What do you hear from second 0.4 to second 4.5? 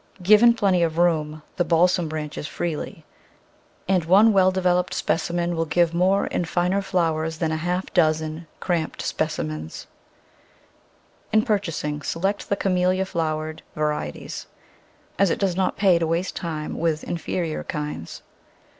plenty of room, the Balsam branches freely, and one well